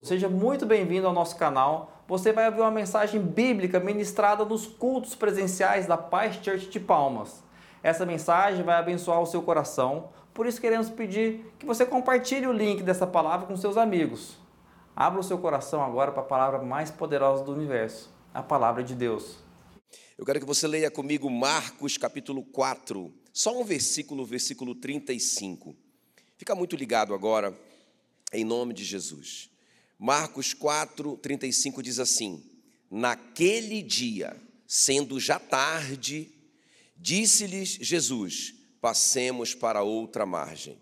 [0.00, 2.04] Seja muito bem-vindo ao nosso canal.
[2.06, 7.42] Você vai ouvir uma mensagem bíblica ministrada nos cultos presenciais da Paz Church de Palmas.
[7.82, 12.52] Essa mensagem vai abençoar o seu coração, por isso queremos pedir que você compartilhe o
[12.52, 14.38] link dessa palavra com seus amigos.
[14.94, 18.94] Abra o seu coração agora para a palavra mais poderosa do universo, a palavra de
[18.94, 19.38] Deus.
[20.16, 25.74] Eu quero que você leia comigo Marcos capítulo 4, só um versículo, versículo 35.
[26.36, 27.52] Fica muito ligado agora,
[28.32, 29.57] em nome de Jesus.
[29.98, 32.44] Marcos 4, 35 diz assim:
[32.90, 36.30] Naquele dia, sendo já tarde,
[36.96, 40.80] disse-lhes Jesus: Passemos para outra margem.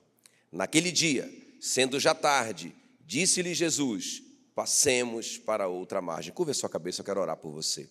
[0.53, 2.75] Naquele dia, sendo já tarde,
[3.07, 4.23] disse-lhe Jesus:
[4.55, 6.33] Passemos para outra margem.
[6.33, 7.91] Curva a sua cabeça, eu quero orar por você.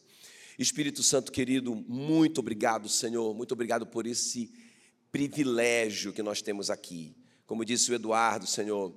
[0.58, 4.54] Espírito Santo querido, muito obrigado, Senhor, muito obrigado por esse
[5.12, 7.16] privilégio que nós temos aqui.
[7.46, 8.94] Como disse o Eduardo, Senhor,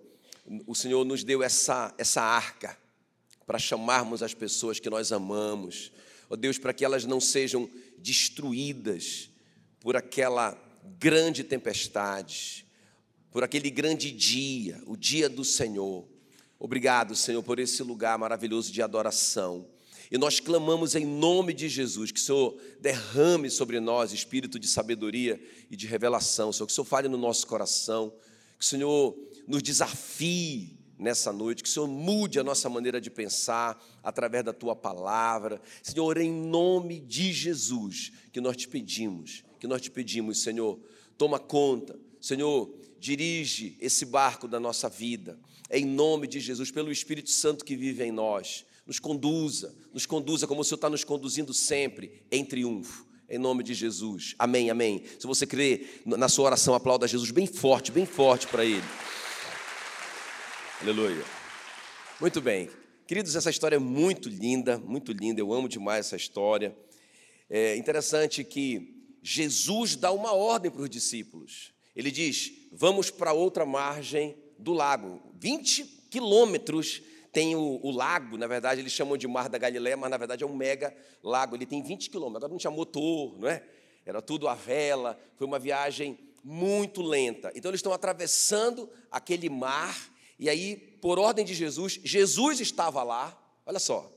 [0.67, 2.77] o Senhor nos deu essa, essa arca
[3.47, 5.93] para chamarmos as pessoas que nós amamos,
[6.29, 7.69] ó oh Deus, para que elas não sejam
[7.99, 9.31] destruídas
[9.81, 10.57] por aquela
[10.99, 12.67] grande tempestade,
[13.31, 16.07] por aquele grande dia, o dia do Senhor.
[16.59, 19.67] Obrigado, Senhor, por esse lugar maravilhoso de adoração.
[20.11, 24.67] E nós clamamos em nome de Jesus que o Senhor derrame sobre nós espírito de
[24.67, 28.13] sabedoria e de revelação, Senhor, que o Senhor fale no nosso coração,
[28.59, 33.11] que o Senhor nos desafie nessa noite, que o Senhor mude a nossa maneira de
[33.11, 35.61] pensar através da tua palavra.
[35.83, 40.79] Senhor, em nome de Jesus, que nós te pedimos, que nós te pedimos, Senhor,
[41.17, 45.39] toma conta, Senhor, dirige esse barco da nossa vida,
[45.71, 50.47] em nome de Jesus, pelo Espírito Santo que vive em nós nos conduza, nos conduza
[50.47, 53.07] como o Senhor está nos conduzindo sempre, em triunfo.
[53.31, 54.35] Em nome de Jesus.
[54.39, 55.05] Amém, amém.
[55.19, 58.83] Se você crê na sua oração, aplauda Jesus bem forte, bem forte para Ele.
[60.81, 61.23] Aleluia.
[62.19, 62.71] Muito bem.
[63.07, 65.41] Queridos, essa história é muito linda, muito linda.
[65.43, 66.75] Eu amo demais essa história.
[67.51, 71.75] É interessante que Jesus dá uma ordem para os discípulos.
[71.95, 77.03] Ele diz: Vamos para outra margem do lago, 20 quilômetros
[77.39, 80.43] tem o, o, lago, na verdade, eles chamam de Mar da Galileia, mas na verdade
[80.43, 81.55] é um mega lago.
[81.55, 82.39] Ele tem 20 quilômetros.
[82.39, 83.63] Agora não tinha motor, não é?
[84.05, 85.17] Era tudo a vela.
[85.37, 87.53] Foi uma viagem muito lenta.
[87.55, 89.97] Então eles estão atravessando aquele mar.
[90.37, 93.41] E aí, por ordem de Jesus, Jesus estava lá.
[93.65, 94.11] Olha só.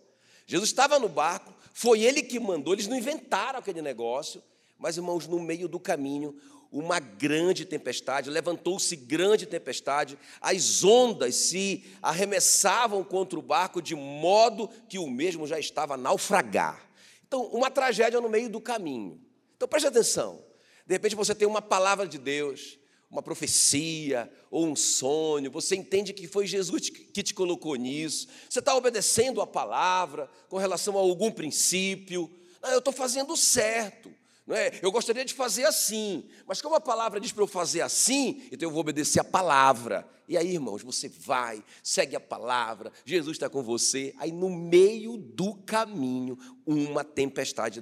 [0.48, 1.54] Jesus estava no barco.
[1.74, 2.74] Foi ele que mandou.
[2.74, 4.42] Eles não inventaram aquele negócio.
[4.80, 6.36] Mas, irmãos, no meio do caminho,
[6.72, 14.70] uma grande tempestade, levantou-se grande tempestade, as ondas se arremessavam contra o barco de modo
[14.88, 16.90] que o mesmo já estava a naufragar.
[17.28, 19.20] Então, uma tragédia no meio do caminho.
[19.58, 20.44] Então, preste atenção.
[20.88, 22.80] De repente você tem uma palavra de Deus,
[23.10, 28.60] uma profecia ou um sonho, você entende que foi Jesus que te colocou nisso, você
[28.60, 32.32] está obedecendo a palavra com relação a algum princípio,
[32.64, 34.21] eu estou fazendo certo.
[34.52, 34.70] Não é?
[34.82, 38.68] Eu gostaria de fazer assim, mas como a palavra diz para eu fazer assim, então
[38.68, 40.06] eu vou obedecer a palavra.
[40.28, 44.14] E aí, irmãos, você vai, segue a palavra, Jesus está com você.
[44.18, 47.82] Aí, no meio do caminho, uma tempestade.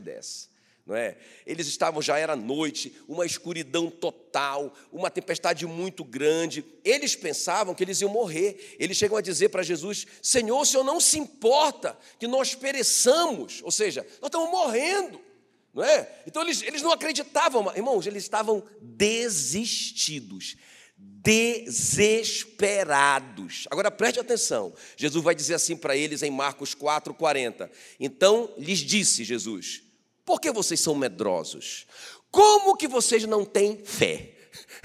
[0.86, 1.18] Não é?
[1.44, 6.64] Eles estavam, já era noite, uma escuridão total, uma tempestade muito grande.
[6.86, 8.76] Eles pensavam que eles iam morrer.
[8.78, 13.60] Eles chegam a dizer para Jesus: Senhor, o Senhor não se importa que nós pereçamos,
[13.64, 15.29] ou seja, nós estamos morrendo.
[15.74, 16.24] Não é?
[16.26, 20.56] Então eles, eles não acreditavam, irmãos, eles estavam desistidos,
[20.98, 23.68] desesperados.
[23.70, 27.70] Agora preste atenção, Jesus vai dizer assim para eles em Marcos 4,40.
[28.00, 29.84] Então lhes disse Jesus:
[30.26, 31.86] Por que vocês são medrosos?
[32.32, 34.34] Como que vocês não têm fé?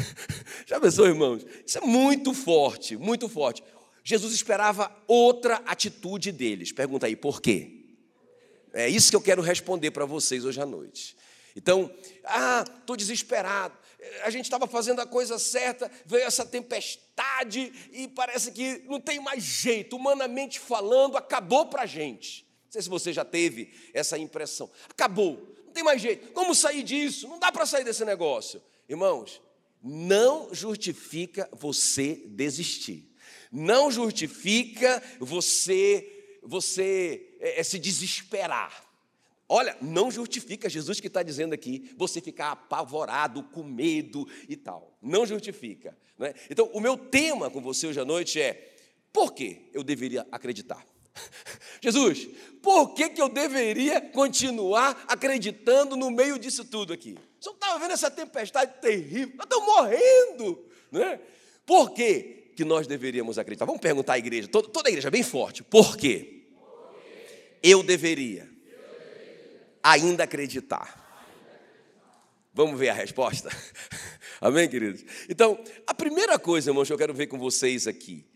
[0.67, 1.45] Já pensou, irmãos?
[1.67, 3.63] Isso é muito forte, muito forte.
[4.03, 6.73] Jesus esperava outra atitude deles.
[6.73, 7.74] Pergunta aí, por quê?
[8.75, 11.17] É isso que eu quero responder para vocês hoje à noite.
[11.55, 11.89] Então,
[12.25, 13.79] ah, estou desesperado.
[14.25, 19.21] A gente estava fazendo a coisa certa, veio essa tempestade e parece que não tem
[19.21, 22.45] mais jeito, humanamente falando, acabou para a gente.
[22.65, 24.69] Não sei se você já teve essa impressão.
[24.91, 26.33] Acabou, não tem mais jeito.
[26.33, 27.29] Como sair disso?
[27.29, 28.61] Não dá para sair desse negócio.
[28.89, 29.41] Irmãos,
[29.81, 33.09] não justifica você desistir.
[33.53, 38.85] Não justifica você você é, é se desesperar.
[39.49, 44.97] Olha, não justifica Jesus que está dizendo aqui você ficar apavorado, com medo e tal.
[45.03, 45.97] Não justifica.
[46.19, 46.35] Não é?
[46.49, 48.75] Então, o meu tema com você hoje à noite é:
[49.13, 50.85] por que eu deveria acreditar?
[51.81, 52.27] Jesus,
[52.63, 57.15] por que, que eu deveria continuar acreditando no meio disso tudo aqui?
[57.39, 59.37] Você não estava vendo essa tempestade terrível?
[59.37, 60.65] Nós estamos morrendo.
[60.91, 61.21] Não é?
[61.67, 62.45] Por quê?
[62.55, 63.65] que nós deveríamos acreditar?
[63.65, 65.63] Vamos perguntar à igreja, toda, toda a igreja, bem forte.
[65.63, 66.34] Por quê?
[67.67, 68.47] Eu deveria
[69.83, 71.03] ainda acreditar.
[72.53, 73.49] Vamos ver a resposta?
[74.39, 75.03] Amém, queridos?
[75.31, 78.27] Então, a primeira coisa, irmãos, que eu quero ver com vocês aqui.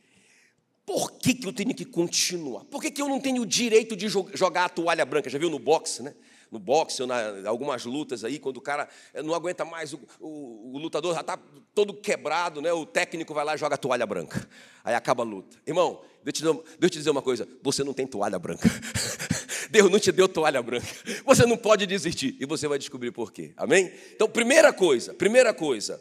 [0.86, 2.64] Por que, que eu tenho que continuar?
[2.64, 5.28] Por que, que eu não tenho o direito de jogar a toalha branca?
[5.28, 6.14] Já viu no boxe, né?
[6.50, 10.00] No boxe, ou na, algumas lutas aí, quando o cara eh, não aguenta mais, o,
[10.18, 11.38] o, o lutador já está
[11.74, 12.72] todo quebrado, né?
[12.72, 14.48] O técnico vai lá e joga a toalha branca.
[14.82, 15.58] Aí acaba a luta.
[15.66, 18.68] Irmão, deixa eu te, eu te dizer uma coisa: você não tem toalha branca.
[19.70, 20.86] Deus não te deu toalha branca.
[21.24, 22.36] Você não pode desistir.
[22.40, 23.52] E você vai descobrir por quê.
[23.56, 23.92] Amém?
[24.14, 26.00] Então, primeira coisa, primeira coisa,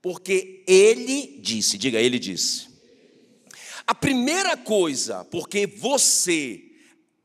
[0.00, 2.68] porque ele disse, diga, ele disse.
[3.86, 6.62] A primeira coisa, porque você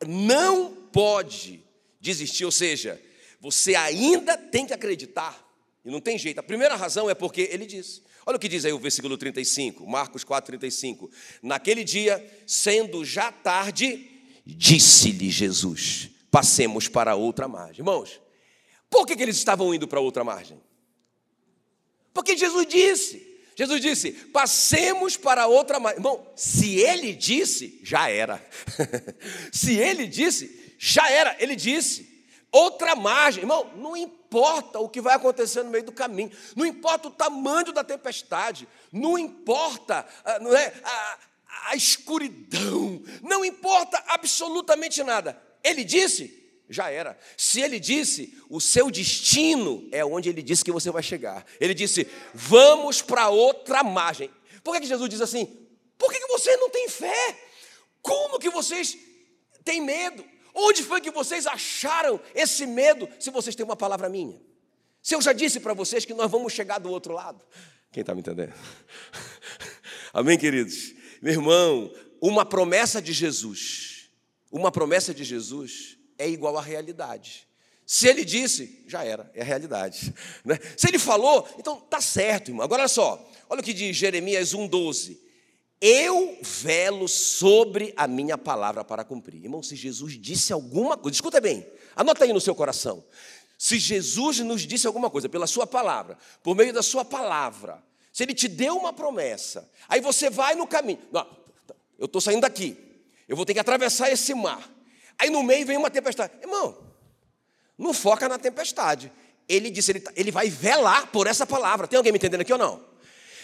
[0.08, 1.63] não pode
[2.04, 3.02] desistir, ou seja,
[3.40, 5.42] você ainda tem que acreditar.
[5.84, 6.40] E não tem jeito.
[6.40, 8.04] A primeira razão é porque ele disse.
[8.26, 11.10] Olha o que diz aí o versículo 35, Marcos 4, 35.
[11.42, 14.14] Naquele dia, sendo já tarde,
[14.46, 17.80] Disse-lhe Jesus: passemos para outra margem.
[17.80, 18.20] Irmãos,
[18.90, 20.60] por que, que eles estavam indo para outra margem?
[22.14, 23.32] Porque Jesus disse.
[23.56, 26.00] Jesus disse: passemos para outra margem.
[26.00, 28.46] Irmão, se ele disse, já era.
[29.52, 31.34] se ele disse, já era.
[31.40, 32.12] Ele disse.
[32.52, 37.08] Outra margem, irmão, não importa o que vai acontecer no meio do caminho, não importa
[37.08, 41.18] o tamanho da tempestade, não importa ah, não é, a,
[41.70, 45.42] a escuridão, não importa absolutamente nada.
[45.64, 47.18] Ele disse, já era.
[47.36, 51.44] Se ele disse, o seu destino é onde ele disse que você vai chegar.
[51.60, 54.30] Ele disse, vamos para outra margem.
[54.64, 55.46] Por que, que Jesus diz assim?
[55.98, 57.36] Por que, que não têm fé?
[58.00, 58.96] Como que vocês
[59.64, 60.34] têm medo?
[60.54, 64.40] Onde foi que vocês acharam esse medo se vocês têm uma palavra minha?
[65.02, 67.44] Se eu já disse para vocês que nós vamos chegar do outro lado.
[67.92, 68.54] Quem está me entendendo?
[70.14, 70.94] Amém, queridos?
[71.22, 74.10] Meu irmão, uma promessa de Jesus,
[74.52, 77.48] uma promessa de Jesus é igual à realidade.
[77.86, 80.14] Se ele disse, já era, é a realidade.
[80.46, 80.60] Né?
[80.78, 82.64] Se ele falou, então tá certo, irmão.
[82.64, 85.18] Agora olha só, olha o que diz Jeremias 1,12.
[85.86, 89.44] Eu velo sobre a minha palavra para cumprir.
[89.44, 93.04] Irmão, se Jesus disse alguma coisa, escuta bem, anota aí no seu coração.
[93.58, 97.84] Se Jesus nos disse alguma coisa pela sua palavra, por meio da sua palavra,
[98.14, 101.02] se ele te deu uma promessa, aí você vai no caminho.
[101.12, 101.28] Não,
[102.00, 102.78] eu estou saindo daqui,
[103.28, 104.72] eu vou ter que atravessar esse mar.
[105.20, 106.32] Aí no meio vem uma tempestade.
[106.42, 106.78] Irmão,
[107.78, 109.12] não foca na tempestade.
[109.50, 111.90] Ele disse, ele, tá, ele vai velar por essa palavra.
[111.90, 112.93] Tem alguém me entendendo aqui ou não?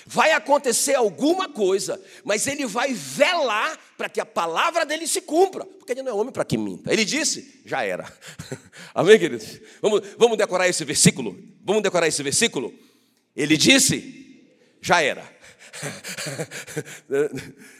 [0.06, 5.66] Vai acontecer alguma coisa, mas ele vai velar para que a palavra dele se cumpra,
[5.66, 6.92] porque ele não é homem para que minta.
[6.92, 8.12] Ele disse, já era.
[8.96, 9.60] Amém, queridos?
[9.82, 11.38] Vamos, vamos decorar esse versículo?
[11.64, 12.74] Vamos decorar esse versículo?
[13.36, 14.46] Ele disse,
[14.82, 15.40] já era.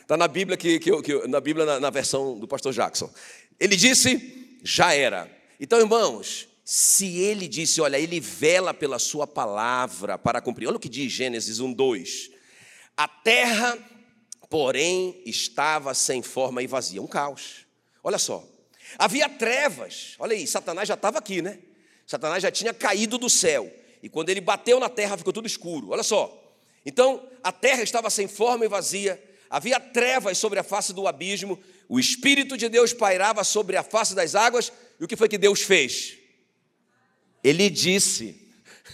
[0.02, 3.10] Está na Bíblia que, que, que na Bíblia na, na, versão do pastor Jackson.
[3.60, 5.30] Ele disse, já era.
[5.60, 10.68] Então, irmãos, se ele disse, olha, ele vela pela sua palavra para cumprir.
[10.68, 12.30] Olha o que diz Gênesis 1, 2.
[12.96, 13.76] A terra,
[14.52, 17.66] porém, estava sem forma e vazia, um caos.
[18.04, 18.48] Olha só.
[19.00, 20.14] Havia trevas.
[20.20, 21.58] Olha aí, Satanás já estava aqui, né?
[22.06, 23.68] Satanás já tinha caído do céu.
[24.04, 25.90] E quando ele bateu na terra, ficou tudo escuro.
[25.90, 26.54] Olha só.
[26.86, 31.60] Então a terra estava sem forma e vazia, havia trevas sobre a face do abismo,
[31.88, 35.40] o Espírito de Deus pairava sobre a face das águas, e o que foi que
[35.40, 36.19] Deus fez?
[37.44, 38.40] Ele disse,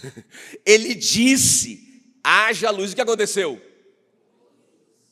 [0.64, 1.86] ele disse:
[2.22, 2.92] haja luz.
[2.92, 3.60] O que aconteceu?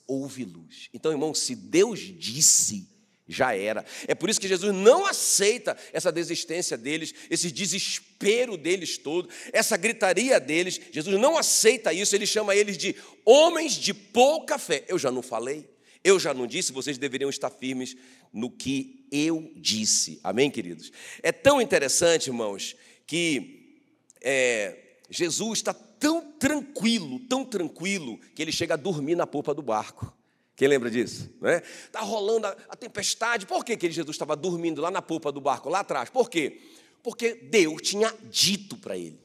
[0.06, 0.88] Houve luz.
[0.92, 2.88] Então, irmão, se Deus disse,
[3.26, 3.84] já era.
[4.06, 9.76] É por isso que Jesus não aceita essa desistência deles, esse desespero deles todo, essa
[9.76, 10.80] gritaria deles.
[10.92, 14.84] Jesus não aceita isso, ele chama eles de homens de pouca fé.
[14.88, 15.66] Eu já não falei,
[16.02, 17.96] eu já não disse, vocês deveriam estar firmes
[18.32, 20.20] no que eu disse.
[20.22, 20.92] Amém, queridos?
[21.22, 23.78] É tão interessante, irmãos, que
[24.20, 29.62] é, Jesus está tão tranquilo, tão tranquilo, que ele chega a dormir na polpa do
[29.62, 30.12] barco.
[30.56, 31.30] Quem lembra disso?
[31.86, 32.06] Está né?
[32.06, 33.46] rolando a, a, tempestade.
[33.46, 36.10] Por que, que Jesus estava dormindo lá na polpa do barco, lá atrás?
[36.10, 36.60] Por quê?
[37.02, 39.20] Porque Deus tinha dito para ele.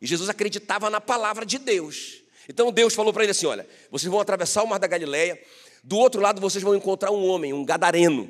[0.00, 2.22] E Jesus acreditava na palavra de Deus.
[2.48, 5.42] Então Deus falou para ele assim: olha, vocês vão atravessar o mar da Galileia,
[5.82, 8.28] do outro lado vocês vão encontrar um homem, um gadareno.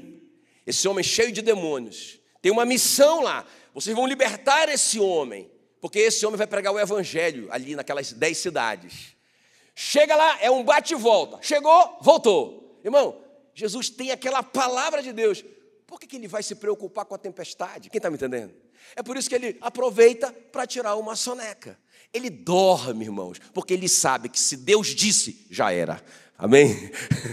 [0.66, 2.18] Esse homem cheio de demônios.
[2.40, 3.46] Tem uma missão lá.
[3.74, 8.38] Vocês vão libertar esse homem, porque esse homem vai pregar o evangelho ali naquelas dez
[8.38, 9.16] cidades.
[9.74, 11.38] Chega lá, é um bate e volta.
[11.40, 12.80] Chegou, voltou.
[12.84, 13.22] Irmão,
[13.54, 15.44] Jesus tem aquela palavra de Deus.
[15.86, 17.88] Por que, que ele vai se preocupar com a tempestade?
[17.88, 18.52] Quem está me entendendo?
[18.94, 21.78] É por isso que ele aproveita para tirar uma soneca.
[22.12, 26.02] Ele dorme, irmãos, porque ele sabe que se Deus disse, já era.
[26.36, 26.90] Amém?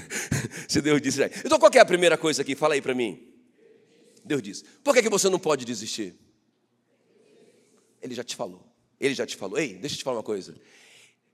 [0.68, 1.24] Se Deus disse.
[1.46, 2.56] Então qual é a primeira coisa aqui?
[2.56, 3.32] Fala aí para mim.
[4.24, 4.64] Deus disse.
[4.84, 6.16] Por que, que você não pode desistir?
[8.06, 8.64] Ele já te falou.
[9.00, 9.58] Ele já te falou.
[9.58, 10.56] Ei, deixa eu te falar uma coisa.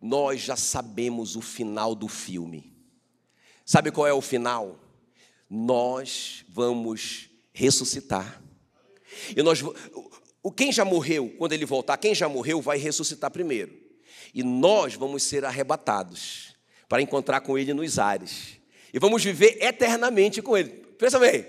[0.01, 2.73] Nós já sabemos o final do filme.
[3.65, 4.79] Sabe qual é o final?
[5.49, 8.41] Nós vamos ressuscitar.
[9.35, 9.61] E nós
[10.41, 13.77] o quem já morreu, quando ele voltar, quem já morreu vai ressuscitar primeiro.
[14.33, 16.55] E nós vamos ser arrebatados
[16.87, 18.59] para encontrar com ele nos ares.
[18.93, 20.69] E vamos viver eternamente com ele.
[20.97, 21.45] Pensa bem.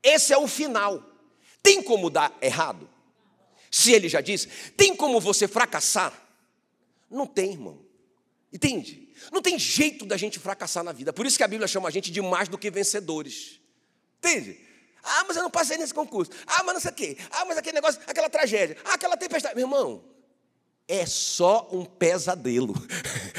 [0.00, 1.02] Esse é o final.
[1.60, 2.88] Tem como dar errado?
[3.74, 6.12] Se ele já disse, tem como você fracassar?
[7.10, 7.84] Não tem, irmão.
[8.52, 9.12] Entende?
[9.32, 11.12] Não tem jeito da gente fracassar na vida.
[11.12, 13.58] Por isso que a Bíblia chama a gente de mais do que vencedores.
[14.18, 14.60] Entende?
[15.02, 16.30] Ah, mas eu não passei nesse concurso.
[16.46, 17.18] Ah, mas não sei o quê.
[17.32, 18.76] Ah, mas aquele negócio, aquela tragédia.
[18.84, 19.56] Ah, aquela tempestade.
[19.56, 20.04] Meu irmão,
[20.86, 22.74] é só um pesadelo.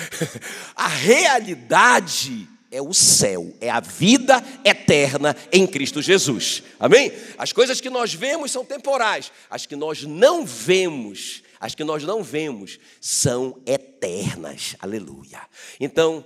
[0.76, 6.64] a realidade é o céu, é a vida eterna em Cristo Jesus.
[6.80, 7.12] Amém?
[7.38, 12.04] As coisas que nós vemos são temporais, as que nós não vemos, as que nós
[12.04, 14.76] não vemos são eternas.
[14.80, 15.42] Aleluia.
[15.80, 16.24] Então,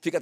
[0.00, 0.20] fica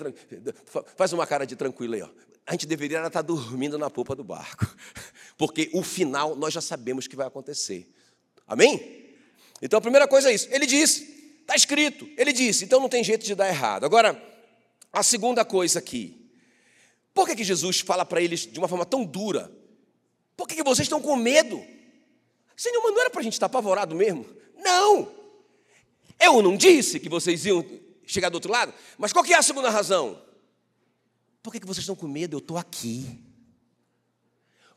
[0.97, 2.09] faz uma cara de tranquilo aí, ó
[2.47, 4.67] a gente deveria estar dormindo na polpa do barco,
[5.39, 7.89] porque o final nós já sabemos que vai acontecer.
[8.47, 9.15] Amém?
[9.61, 10.49] Então a primeira coisa é isso.
[10.51, 13.85] Ele disse, está escrito, ele disse, então não tem jeito de dar errado.
[13.85, 14.21] Agora,
[14.93, 16.23] a segunda coisa aqui,
[17.15, 19.51] por que, que Jesus fala para eles de uma forma tão dura?
[20.37, 21.63] Por que, que vocês estão com medo?
[22.57, 24.27] Senhor, mas não era para a gente estar apavorado mesmo?
[24.57, 25.13] Não!
[26.19, 27.65] Eu não disse que vocês iam
[28.07, 30.21] chegar do outro lado, mas qual que é a segunda razão?
[31.43, 32.37] Por que, que vocês estão com medo?
[32.37, 33.19] Eu estou aqui.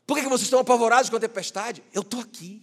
[0.06, 1.82] Por que, que vocês estão apavorados com a tempestade?
[1.92, 2.62] Eu estou aqui.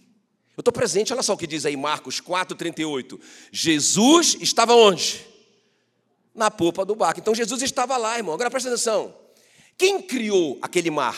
[0.56, 1.12] Eu estou presente.
[1.12, 3.20] Olha só o que diz aí Marcos 4,38.
[3.50, 5.26] Jesus estava onde?
[6.34, 7.20] Na popa do barco.
[7.20, 8.34] Então Jesus estava lá, irmão.
[8.34, 9.14] Agora presta atenção.
[9.78, 11.16] Quem criou aquele mar?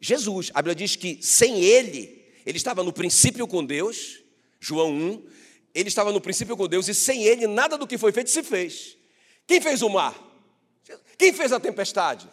[0.00, 0.50] Jesus.
[0.54, 4.22] A Bíblia diz que sem ele, ele estava no princípio com Deus.
[4.60, 5.26] João 1.
[5.74, 8.42] Ele estava no princípio com Deus e sem ele nada do que foi feito se
[8.42, 8.96] fez.
[9.46, 10.14] Quem fez o mar?
[11.18, 12.28] Quem fez a tempestade?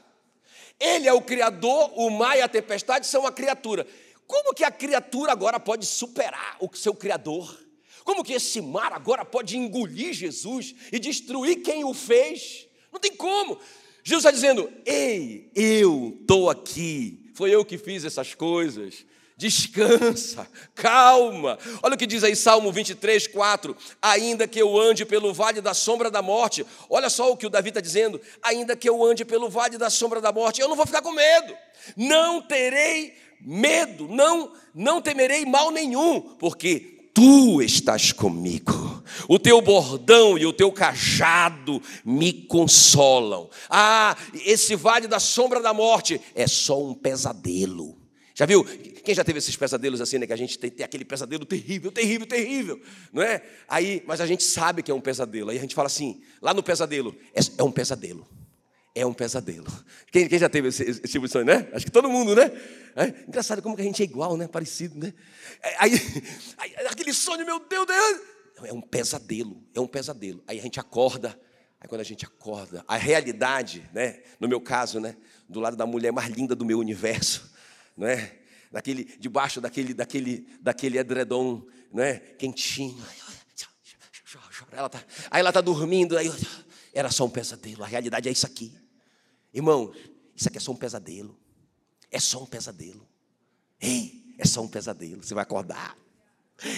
[0.79, 3.86] Ele é o Criador, o mar e a tempestade são a criatura.
[4.25, 7.62] Como que a criatura agora pode superar o seu Criador?
[8.03, 12.67] Como que esse mar agora pode engolir Jesus e destruir quem o fez?
[12.91, 13.60] Não tem como.
[14.03, 19.05] Jesus está dizendo: Ei, eu estou aqui, foi eu que fiz essas coisas
[19.36, 21.57] descansa, calma.
[21.81, 23.75] Olha o que diz aí Salmo 23, 4.
[24.01, 27.50] Ainda que eu ande pelo vale da sombra da morte, olha só o que o
[27.50, 28.22] Davi está dizendo.
[28.41, 31.12] Ainda que eu ande pelo vale da sombra da morte, eu não vou ficar com
[31.12, 31.53] medo,
[31.98, 39.03] não terei medo, não, não temerei mal nenhum, porque tu estás comigo.
[39.27, 43.50] O teu bordão e o teu cajado me consolam.
[43.70, 48.01] Ah, esse vale da sombra da morte é só um pesadelo.
[48.36, 48.63] Já viu?
[49.03, 50.25] Quem já teve esses pesadelos assim, né?
[50.25, 53.43] Que a gente tem, tem, aquele pesadelo terrível, terrível, terrível, não é?
[53.67, 55.51] Aí, mas a gente sabe que é um pesadelo.
[55.51, 58.27] Aí a gente fala assim, lá no pesadelo, é, é um pesadelo.
[58.96, 59.66] É um pesadelo.
[60.12, 61.68] Quem, quem já teve esse, esse, tipo de sonho, né?
[61.74, 62.52] Acho que todo mundo, né?
[62.96, 64.48] É, engraçado como que a gente é igual, né?
[64.48, 65.12] Parecido, né?
[65.64, 65.94] É, aí,
[66.60, 68.22] aí, aquele sonho, meu Deus, Deus.
[68.66, 70.44] É um pesadelo, é um pesadelo.
[70.48, 71.38] Aí a gente acorda,
[71.82, 74.20] aí quando a gente acorda, a realidade, né?
[74.40, 75.18] No meu caso, né?
[75.50, 77.52] Do lado da mulher mais linda do meu universo,
[77.98, 78.38] não é?
[78.72, 82.20] Daquele, debaixo daquele, daquele, daquele edredom, não é?
[82.20, 83.04] Quentinho.
[84.72, 86.32] Ela tá, aí ela está dormindo, aí
[86.94, 87.84] era só um pesadelo.
[87.84, 88.83] A realidade é isso aqui.
[89.53, 89.93] Irmão,
[90.36, 91.38] isso aqui é só um pesadelo.
[92.10, 93.07] É só um pesadelo.
[93.79, 95.24] Ei, é só um pesadelo.
[95.24, 95.98] Você vai acordar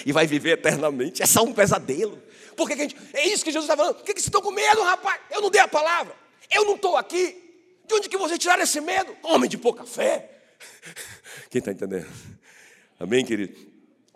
[0.06, 1.22] e vai viver eternamente.
[1.22, 2.22] É só um pesadelo.
[2.56, 2.98] Por que, que a gente.
[3.14, 3.96] É isso que Jesus está falando.
[3.96, 5.22] Por que, que vocês estão com medo, rapaz?
[5.32, 6.16] Eu não dei a palavra.
[6.52, 7.44] Eu não estou aqui.
[7.88, 9.16] De onde que vocês tiraram esse medo?
[9.24, 10.32] Homem de pouca fé.
[11.50, 12.08] Quem está entendendo?
[13.00, 13.56] Amém, querido?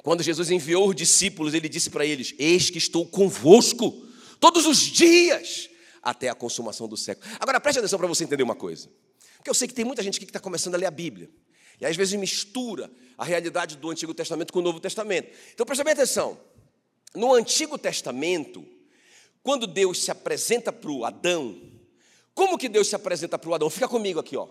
[0.02, 3.92] Quando Jesus enviou os discípulos, ele disse para eles: Eis que estou convosco
[4.40, 5.70] todos os dias
[6.02, 7.28] até a consumação do século.
[7.40, 8.90] Agora preste atenção para você entender uma coisa.
[9.38, 11.30] Porque eu sei que tem muita gente aqui que está começando a ler a Bíblia.
[11.80, 15.30] E às vezes mistura a realidade do Antigo Testamento com o Novo Testamento.
[15.54, 16.38] Então preste bem atenção.
[17.16, 18.66] No Antigo Testamento,
[19.42, 21.60] quando Deus se apresenta para o Adão,
[22.34, 23.70] como que Deus se apresenta para o Adão?
[23.70, 24.48] Fica comigo aqui, ó.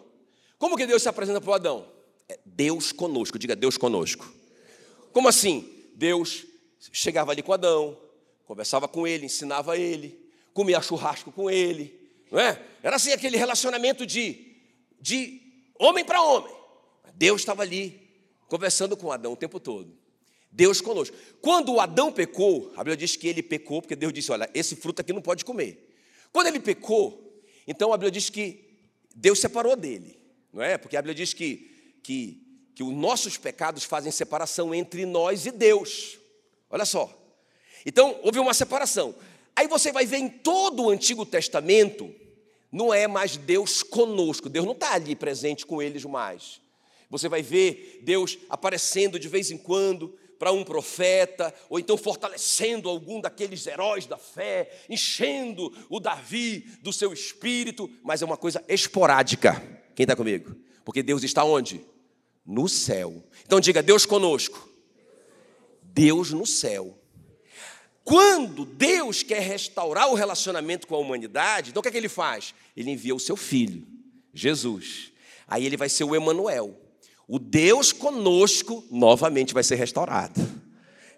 [0.59, 1.88] Como que Deus se apresenta para o Adão?
[2.28, 4.31] É Deus conosco, diga Deus conosco.
[5.12, 5.88] Como assim?
[5.95, 6.47] Deus
[6.93, 7.99] chegava ali com Adão,
[8.45, 10.19] conversava com ele, ensinava ele,
[10.52, 11.99] comia churrasco com ele,
[12.31, 12.61] não é?
[12.83, 14.57] Era assim aquele relacionamento de,
[15.00, 15.40] de
[15.78, 16.55] homem para homem.
[17.14, 18.09] Deus estava ali
[18.49, 19.97] conversando com Adão o tempo todo.
[20.50, 21.17] Deus conosco.
[21.40, 25.02] Quando Adão pecou, a Bíblia diz que ele pecou porque Deus disse: Olha, esse fruto
[25.02, 25.95] aqui não pode comer.
[26.33, 28.64] Quando ele pecou, então a Bíblia diz que
[29.14, 30.19] Deus separou dele,
[30.52, 30.78] não é?
[30.78, 32.43] Porque a Bíblia diz que, que,
[32.75, 36.19] que os nossos pecados fazem separação entre nós e Deus.
[36.71, 37.14] Olha só.
[37.85, 39.14] Então, houve uma separação.
[39.58, 42.14] Aí você vai ver em todo o Antigo Testamento,
[42.70, 46.60] não é mais Deus conosco, Deus não está ali presente com eles mais.
[47.10, 52.88] Você vai ver Deus aparecendo de vez em quando para um profeta, ou então fortalecendo
[52.88, 58.62] algum daqueles heróis da fé, enchendo o Davi do seu espírito, mas é uma coisa
[58.68, 59.60] esporádica.
[59.96, 60.54] Quem está comigo?
[60.84, 61.84] Porque Deus está onde?
[62.46, 63.24] No céu.
[63.44, 64.68] Então diga: Deus conosco.
[65.82, 66.96] Deus no céu.
[68.08, 72.08] Quando Deus quer restaurar o relacionamento com a humanidade, então o que é que ele
[72.08, 72.54] faz?
[72.74, 73.86] Ele envia o seu filho,
[74.32, 75.12] Jesus.
[75.46, 76.74] Aí ele vai ser o Emanuel.
[77.28, 80.40] O Deus conosco novamente vai ser restaurado.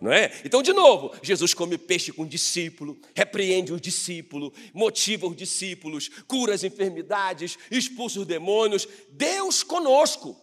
[0.00, 0.32] Não é?
[0.44, 6.11] Então, de novo, Jesus come peixe com o discípulo, repreende os discípulos, motiva os discípulos,
[6.26, 8.88] cura as enfermidades, expulsa os demônios.
[9.12, 10.37] Deus conosco.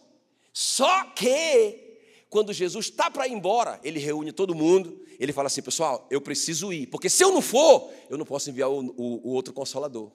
[0.50, 1.87] Só que
[2.30, 6.20] quando Jesus está para ir embora, ele reúne todo mundo, ele fala assim: pessoal, eu
[6.20, 9.52] preciso ir, porque se eu não for, eu não posso enviar o, o, o outro
[9.52, 10.10] consolador.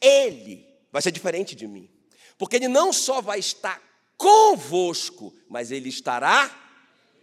[0.00, 1.90] Ele vai ser diferente de mim,
[2.38, 3.80] porque ele não só vai estar
[4.16, 6.50] convosco, mas ele estará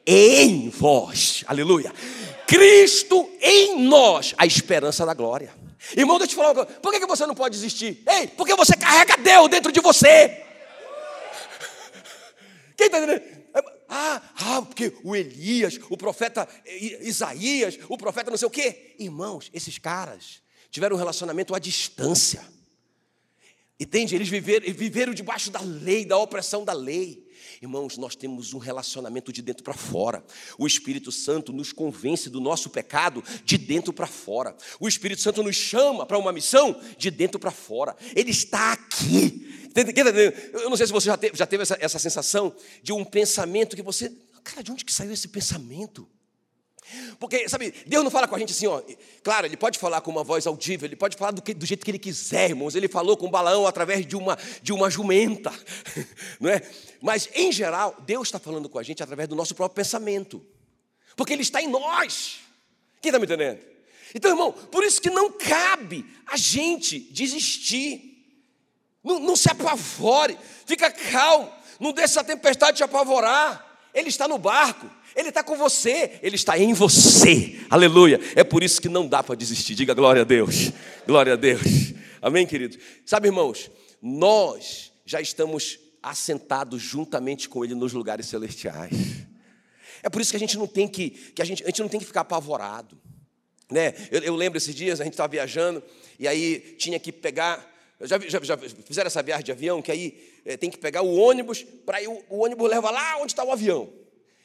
[0.05, 1.43] em vós.
[1.47, 1.91] Aleluia.
[2.45, 5.53] Cristo em nós, a esperança da glória.
[5.97, 6.79] Irmão, deixa eu te falar uma coisa.
[6.79, 8.03] Por que você não pode desistir?
[8.07, 10.43] Ei, porque você carrega Deus dentro de você.
[12.77, 13.32] Quem está entendendo?
[13.95, 16.49] Ah, ah, porque o Elias, o profeta
[17.01, 18.95] Isaías, o profeta não sei o quê.
[18.97, 22.43] Irmãos, esses caras tiveram um relacionamento à distância.
[23.79, 24.15] Entende?
[24.15, 27.23] Eles viveram, viveram debaixo da lei, da opressão da lei.
[27.61, 30.23] Irmãos, nós temos um relacionamento de dentro para fora.
[30.57, 34.57] O Espírito Santo nos convence do nosso pecado de dentro para fora.
[34.79, 37.95] O Espírito Santo nos chama para uma missão de dentro para fora.
[38.15, 39.52] Ele está aqui.
[39.75, 43.75] Eu não sei se você já teve, já teve essa, essa sensação de um pensamento
[43.75, 44.11] que você.
[44.43, 46.07] Cara, de onde que saiu esse pensamento?
[47.19, 48.81] Porque, sabe, Deus não fala com a gente assim, ó.
[49.23, 51.83] Claro, Ele pode falar com uma voz audível, Ele pode falar do, que, do jeito
[51.83, 52.75] que Ele quiser, irmãos.
[52.75, 55.51] Ele falou com Balaão através de uma, de uma jumenta,
[56.39, 56.61] não é?
[57.01, 60.45] Mas, em geral, Deus está falando com a gente através do nosso próprio pensamento.
[61.15, 62.39] Porque Ele está em nós.
[63.01, 63.59] Quem está me entendendo?
[64.13, 68.12] Então, irmão, por isso que não cabe a gente desistir.
[69.03, 73.71] Não, não se apavore, fica calmo, não deixe a tempestade te apavorar.
[73.93, 77.59] Ele está no barco, ele está com você, ele está em você.
[77.69, 78.19] Aleluia.
[78.35, 79.75] É por isso que não dá para desistir.
[79.75, 80.71] Diga glória a Deus.
[81.05, 81.93] Glória a Deus.
[82.21, 82.79] Amém, queridos?
[83.05, 83.69] Sabe, irmãos,
[84.01, 88.93] nós já estamos assentados juntamente com ele nos lugares celestiais.
[90.01, 91.87] É por isso que a gente não tem que, que a, gente, a gente não
[91.87, 92.99] tem que ficar apavorado.
[93.71, 93.93] Né?
[94.11, 95.81] Eu, eu lembro esses dias, a gente estava viajando,
[96.19, 97.72] e aí tinha que pegar
[98.03, 101.15] já, já, já fizeram essa viagem de avião, que aí é, tem que pegar o
[101.15, 103.91] ônibus, para o, o ônibus leva lá onde está o avião.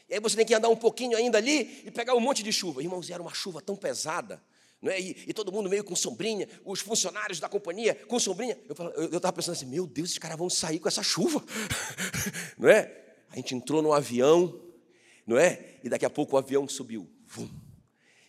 [0.09, 2.53] E aí você tem que andar um pouquinho ainda ali e pegar um monte de
[2.53, 2.83] chuva.
[2.83, 4.43] Irmãos, era uma chuva tão pesada,
[4.81, 5.01] não é?
[5.01, 8.57] e, e todo mundo meio com sombrinha, os funcionários da companhia com sombrinha.
[8.97, 11.45] Eu estava pensando assim, meu Deus, esses caras vão sair com essa chuva.
[12.57, 12.95] não é?
[13.31, 14.61] A gente entrou no avião,
[15.27, 15.77] não é?
[15.83, 17.09] E daqui a pouco o avião subiu.
[17.27, 17.51] Vum.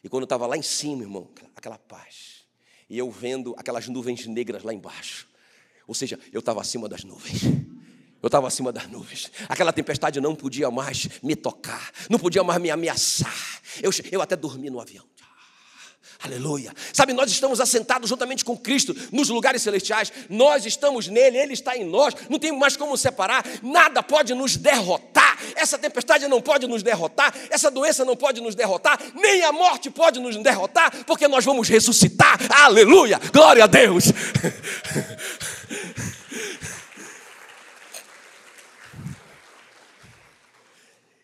[0.03, 2.38] E quando estava lá em cima, irmão, aquela paz
[2.89, 5.27] e eu vendo aquelas nuvens negras lá embaixo.
[5.87, 7.43] Ou seja, eu estava acima das nuvens.
[8.21, 9.31] Eu estava acima das nuvens.
[9.47, 13.61] Aquela tempestade não podia mais me tocar, não podia mais me ameaçar.
[13.81, 15.05] Eu, eu até dormi no avião.
[16.21, 16.73] Aleluia.
[16.91, 20.11] Sabe, nós estamos assentados juntamente com Cristo nos lugares celestiais.
[20.29, 22.13] Nós estamos nele, ele está em nós.
[22.29, 23.45] Não tem mais como separar.
[23.63, 25.39] Nada pode nos derrotar.
[25.55, 27.33] Essa tempestade não pode nos derrotar.
[27.49, 28.99] Essa doença não pode nos derrotar.
[29.15, 32.37] Nem a morte pode nos derrotar, porque nós vamos ressuscitar.
[32.49, 33.17] Aleluia.
[33.31, 34.05] Glória a Deus.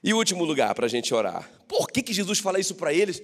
[0.06, 1.50] E último lugar para a gente orar.
[1.68, 3.24] Por que, que Jesus fala isso para eles?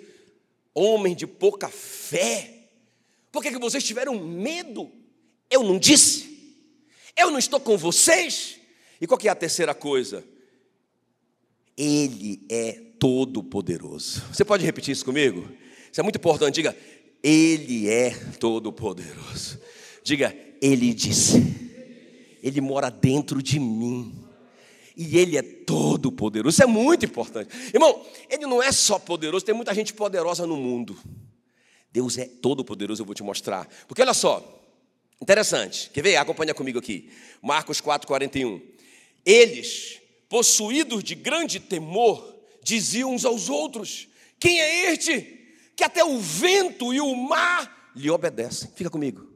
[0.73, 2.67] Homem de pouca fé?
[3.31, 4.91] Por que, que vocês tiveram medo?
[5.49, 6.57] Eu não disse.
[7.15, 8.57] Eu não estou com vocês.
[8.99, 10.23] E qual que é a terceira coisa?
[11.77, 14.23] Ele é todo poderoso.
[14.31, 15.49] Você pode repetir isso comigo?
[15.91, 16.55] Isso é muito importante.
[16.55, 16.75] Diga,
[17.23, 19.59] Ele é todo poderoso.
[20.03, 21.41] Diga, Ele disse.
[22.43, 24.20] Ele mora dentro de mim
[24.95, 26.55] e Ele é todo poderoso.
[26.55, 27.49] Isso é muito importante.
[27.73, 30.97] Irmão, Ele não é só poderoso, tem muita gente poderosa no mundo.
[31.91, 33.67] Deus é todo poderoso, eu vou te mostrar.
[33.87, 34.61] Porque olha só,
[35.21, 35.89] interessante.
[35.89, 36.15] Quer ver?
[36.15, 37.09] Acompanha comigo aqui.
[37.41, 38.61] Marcos 4, 41.
[39.25, 39.99] Eles,
[40.29, 44.07] possuídos de grande temor, diziam uns aos outros:
[44.39, 45.39] Quem é este
[45.75, 48.71] que até o vento e o mar lhe obedecem.
[48.75, 49.27] Fica comigo.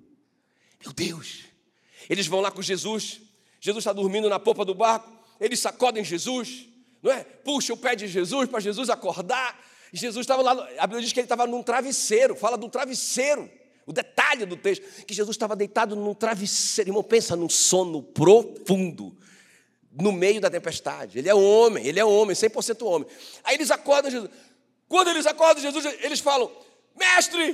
[0.84, 1.46] Meu Deus.
[2.10, 3.20] Eles vão lá com Jesus.
[3.60, 5.12] Jesus está dormindo na popa do barco.
[5.40, 6.68] Eles sacodem Jesus,
[7.02, 7.24] não é?
[7.24, 9.60] Puxa o pé de Jesus para Jesus acordar.
[9.92, 10.52] Jesus estava lá.
[10.78, 12.36] A Bíblia diz que ele estava num travesseiro.
[12.36, 13.50] Fala do travesseiro.
[13.86, 16.90] O detalhe do texto, que Jesus estava deitado num travesseiro.
[16.90, 19.16] Irmão, pensa num sono profundo
[19.92, 21.20] no meio da tempestade.
[21.20, 23.08] Ele é homem, ele é homem, 100% homem.
[23.44, 24.32] Aí eles acordam Jesus.
[24.88, 26.52] Quando eles acordam Jesus, eles falam:
[26.96, 27.52] Mestre,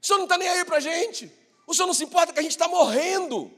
[0.00, 1.30] o senhor não está nem aí para a gente.
[1.66, 3.50] O senhor não se importa que a gente está morrendo.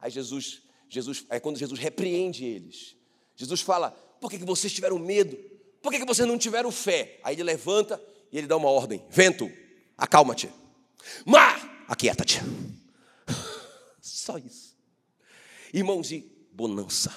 [0.00, 2.96] Aí Jesus, Jesus, é quando Jesus repreende eles.
[3.36, 5.36] Jesus fala: Por que, que vocês tiveram medo?
[5.82, 7.20] Por que, que vocês não tiveram fé?
[7.22, 9.50] Aí ele levanta e ele dá uma ordem: Vento,
[9.96, 10.50] acalma-te.
[11.24, 12.40] Mar, aquieta-te.
[14.00, 14.76] Só isso.
[15.72, 16.20] Irmãos, e
[16.52, 17.14] bonança.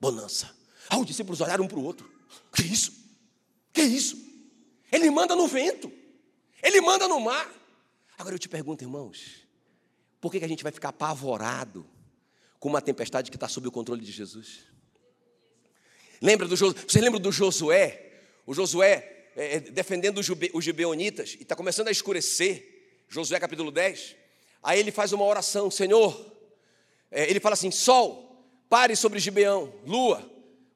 [0.00, 0.54] Bonança.
[0.88, 2.10] Ah, os discípulos olharam um para o outro.
[2.52, 2.92] Que isso?
[3.72, 4.16] Que isso?
[4.90, 5.92] Ele manda no vento.
[6.62, 7.50] Ele manda no mar.
[8.18, 9.46] Agora eu te pergunto, irmãos,
[10.20, 11.86] por que, a gente vai ficar apavorado
[12.58, 14.64] com uma tempestade que está sob o controle de Jesus?
[16.20, 18.12] Lembra do Você lembra do Josué?
[18.46, 22.76] O Josué é, é defendendo os gibeonitas e está começando a escurecer.
[23.08, 24.16] Josué capítulo 10.
[24.62, 26.36] Aí ele faz uma oração, Senhor.
[27.10, 30.28] É, ele fala assim: Sol, pare sobre Gibeão, Lua,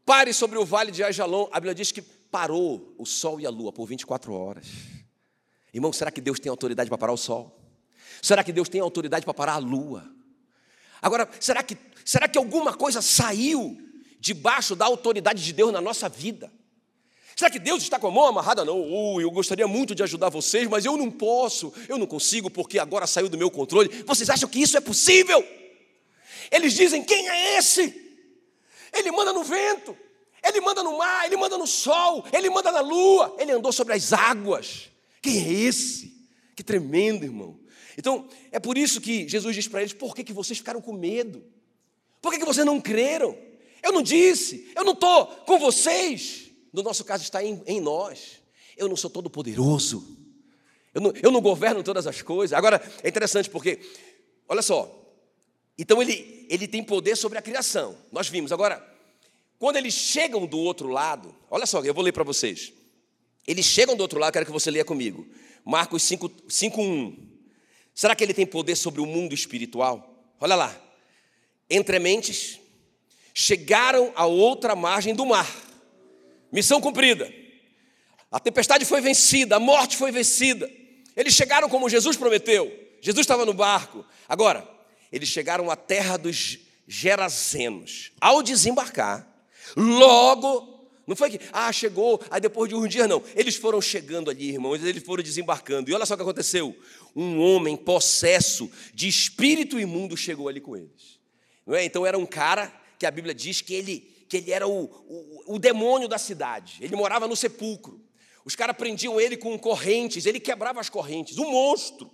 [0.06, 1.48] pare sobre o vale de Ajalon.
[1.50, 4.66] A Bíblia diz que parou o sol e a lua por 24 horas.
[5.72, 7.58] Irmão, será que Deus tem autoridade para parar o sol?
[8.22, 10.10] Será que Deus tem autoridade para parar a lua?
[11.02, 13.76] Agora, será que, será que alguma coisa saiu
[14.20, 16.50] debaixo da autoridade de Deus na nossa vida?
[17.34, 18.64] Será que Deus está com a mão amarrada?
[18.64, 22.48] Não, uh, eu gostaria muito de ajudar vocês, mas eu não posso, eu não consigo
[22.48, 23.88] porque agora saiu do meu controle.
[24.06, 25.44] Vocês acham que isso é possível?
[26.52, 28.00] Eles dizem: quem é esse?
[28.92, 29.96] Ele manda no vento,
[30.44, 33.94] ele manda no mar, ele manda no sol, ele manda na lua, ele andou sobre
[33.94, 34.90] as águas.
[35.20, 36.12] Quem é esse?
[36.54, 37.58] Que tremendo, irmão.
[37.96, 40.92] Então, é por isso que Jesus diz para eles: por que, que vocês ficaram com
[40.92, 41.42] medo?
[42.20, 43.36] Por que, que vocês não creram?
[43.82, 46.50] Eu não disse, eu não estou com vocês.
[46.72, 48.40] No nosso caso, está em, em nós.
[48.76, 50.16] Eu não sou todo poderoso.
[50.94, 52.56] Eu não, eu não governo todas as coisas.
[52.56, 53.80] Agora, é interessante porque,
[54.48, 54.98] olha só.
[55.76, 57.96] Então, ele, ele tem poder sobre a criação.
[58.10, 58.52] Nós vimos.
[58.52, 58.86] Agora,
[59.58, 62.72] quando eles chegam do outro lado, olha só, eu vou ler para vocês.
[63.46, 65.26] Eles chegam do outro lado, quero que você leia comigo.
[65.64, 67.31] Marcos 5, 5 1.
[67.94, 70.24] Será que ele tem poder sobre o mundo espiritual?
[70.40, 70.74] Olha lá.
[71.68, 72.58] Entre mentes,
[73.34, 75.48] chegaram à outra margem do mar.
[76.50, 77.32] Missão cumprida.
[78.30, 80.70] A tempestade foi vencida, a morte foi vencida.
[81.16, 82.72] Eles chegaram como Jesus prometeu.
[83.00, 84.04] Jesus estava no barco.
[84.28, 84.66] Agora,
[85.10, 88.12] eles chegaram à terra dos Gerazenos.
[88.20, 89.26] Ao desembarcar,
[89.76, 90.72] logo
[91.06, 93.22] não foi que, ah, chegou, aí depois de um dia, não.
[93.34, 95.90] Eles foram chegando ali, irmãos, eles foram desembarcando.
[95.90, 96.76] E olha só o que aconteceu:
[97.14, 101.20] um homem possesso de espírito imundo chegou ali com eles.
[101.66, 101.84] Não é?
[101.84, 105.54] Então era um cara que a Bíblia diz que ele, que ele era o, o,
[105.54, 108.00] o demônio da cidade, ele morava no sepulcro.
[108.44, 112.10] Os caras prendiam ele com correntes, ele quebrava as correntes, um monstro.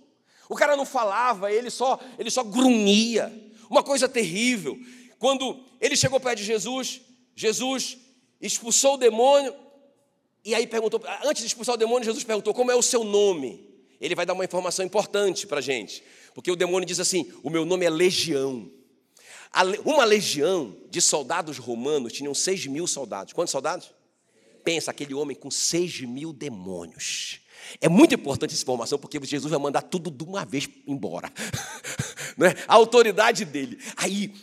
[0.47, 3.31] O cara não falava, ele só, ele só grunhia,
[3.69, 4.77] uma coisa terrível.
[5.17, 7.01] Quando ele chegou perto de Jesus,
[7.35, 7.97] Jesus
[8.41, 9.53] expulsou o demônio,
[10.43, 13.68] e aí perguntou, antes de expulsar o demônio, Jesus perguntou: como é o seu nome?
[13.99, 17.49] Ele vai dar uma informação importante para a gente, porque o demônio diz assim: o
[17.49, 18.71] meu nome é Legião.
[19.83, 23.33] Uma legião de soldados romanos tinham seis mil soldados.
[23.33, 23.91] Quantos soldados?
[24.63, 27.41] Pensa, aquele homem com seis mil demônios.
[27.81, 31.31] É muito importante essa informação, porque Jesus vai mandar tudo de uma vez embora.
[32.37, 32.55] Não é?
[32.67, 33.79] A autoridade dele.
[33.97, 34.33] Aí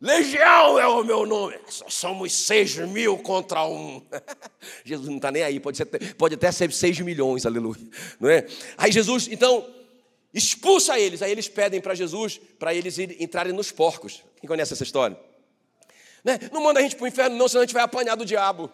[0.00, 1.58] Legião é o meu nome.
[1.68, 4.02] Somos seis mil contra um.
[4.82, 7.86] Jesus não está nem aí, pode, ser, pode até ser seis milhões, aleluia.
[8.18, 8.46] Não é?
[8.78, 9.68] Aí Jesus, então,
[10.32, 11.20] expulsa eles.
[11.20, 14.24] Aí eles pedem para Jesus para eles entrarem nos porcos.
[14.40, 15.18] Quem conhece essa história?
[16.24, 16.38] Né?
[16.50, 18.72] Não manda a gente para o inferno, não, senão a gente vai apanhar do diabo.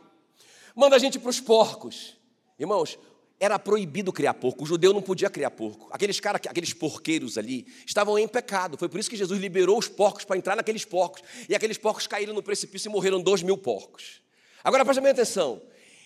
[0.77, 2.17] Manda a gente para os porcos.
[2.57, 2.99] Irmãos,
[3.39, 5.89] era proibido criar porco, o judeu não podia criar porco.
[5.91, 8.79] Aqueles caras, aqueles porqueiros ali, estavam em pecado.
[8.79, 11.23] Foi por isso que Jesus liberou os porcos para entrar naqueles porcos.
[11.49, 14.23] E aqueles porcos caíram no precipício e morreram dois mil porcos.
[14.65, 15.61] Agora preste bem atenção: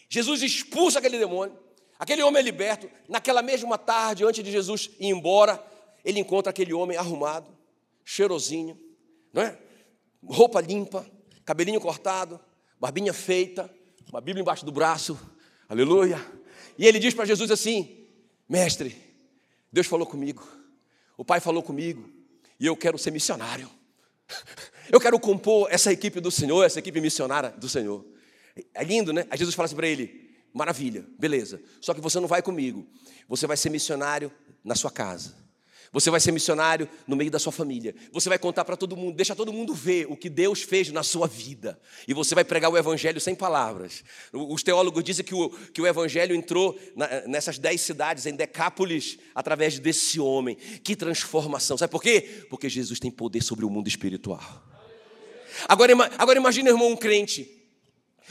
[0.08, 1.56] Jesus expulsa aquele demônio,
[1.98, 2.90] aquele homem é liberto.
[3.08, 5.64] Naquela mesma tarde, antes de Jesus ir embora,
[6.04, 7.56] ele encontra aquele homem arrumado,
[8.04, 8.78] cheirosinho,
[9.32, 9.56] não é?
[10.26, 11.06] roupa limpa,
[11.44, 12.40] cabelinho cortado,
[12.78, 13.72] barbinha feita,
[14.10, 15.18] uma Bíblia embaixo do braço,
[15.68, 16.39] aleluia
[16.80, 18.08] e ele diz para Jesus assim:
[18.48, 18.96] Mestre,
[19.70, 20.42] Deus falou comigo,
[21.14, 22.10] o Pai falou comigo,
[22.58, 23.70] e eu quero ser missionário.
[24.92, 28.04] Eu quero compor essa equipe do Senhor, essa equipe missionária do Senhor.
[28.74, 29.24] É lindo, né?
[29.30, 31.62] Aí Jesus fala assim para ele: Maravilha, beleza.
[31.80, 32.84] Só que você não vai comigo.
[33.28, 34.32] Você vai ser missionário
[34.64, 35.36] na sua casa.
[35.92, 37.94] Você vai ser missionário no meio da sua família.
[38.12, 41.02] Você vai contar para todo mundo, deixa todo mundo ver o que Deus fez na
[41.02, 41.80] sua vida.
[42.06, 44.04] E você vai pregar o evangelho sem palavras.
[44.32, 49.18] Os teólogos dizem que o, que o evangelho entrou na, nessas dez cidades, em Decápolis,
[49.34, 50.54] através desse homem.
[50.54, 51.76] Que transformação.
[51.76, 52.46] Sabe por quê?
[52.48, 54.62] Porque Jesus tem poder sobre o mundo espiritual.
[55.66, 57.50] Agora, agora imagine, irmão, um crente.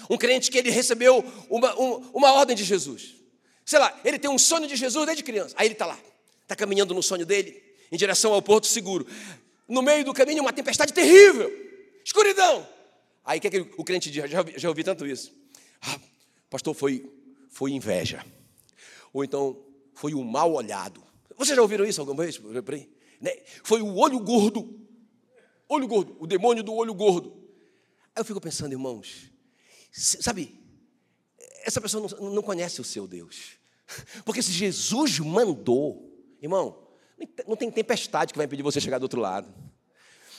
[0.09, 3.15] Um crente que ele recebeu uma, uma, uma ordem de Jesus.
[3.65, 5.53] Sei lá, ele tem um sonho de Jesus desde criança.
[5.57, 5.99] Aí ele está lá
[6.49, 9.05] está caminhando no sonho dele, em direção ao porto seguro.
[9.67, 11.51] No meio do caminho, uma tempestade terrível,
[12.03, 12.67] escuridão.
[13.23, 14.29] Aí o que, é que o crente diz?
[14.29, 15.31] Já, já ouvi tanto isso.
[15.79, 15.99] Ah,
[16.49, 17.07] pastor, foi,
[17.49, 18.25] foi inveja.
[19.13, 21.03] Ou então, foi o mal olhado.
[21.37, 22.39] Vocês já ouviram isso alguma vez?
[23.21, 23.37] Né?
[23.63, 24.75] Foi o olho gordo.
[25.67, 27.31] Olho gordo, o demônio do olho gordo.
[28.15, 29.29] Aí eu fico pensando, irmãos,
[29.91, 30.59] sabe,
[31.63, 33.59] essa pessoa não, não conhece o seu Deus.
[34.25, 36.08] Porque se Jesus mandou,
[36.41, 36.77] Irmão,
[37.47, 39.53] não tem tempestade que vai impedir você chegar do outro lado.